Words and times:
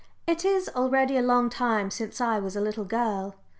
It 0.25 0.43
is 0.43 0.67
already 0.69 1.15
a 1.15 1.21
long 1.21 1.51
time 1.51 1.91
since 1.91 2.19
I 2.19 2.39
was 2.39 2.55
a 2.55 2.59
little 2.59 2.85
girl. 2.85 3.35